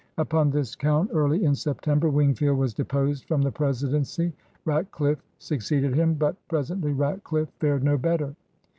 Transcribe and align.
Upon 0.17 0.49
this 0.49 0.75
coimt, 0.75 1.09
early 1.13 1.43
in 1.43 1.53
September, 1.53 2.09
Wingfield 2.09 2.57
was 2.57 2.73
deposed 2.73 3.25
from 3.25 3.43
the 3.43 3.51
presidency. 3.51 4.33
Ratdiffe 4.65 5.21
succeeded 5.37 5.93
him, 5.93 6.15
but 6.15 6.35
presently 6.47 6.91
Ratdiffe 6.91 7.53
fared 7.59 7.83
no 7.83 7.99
better. 7.99 8.33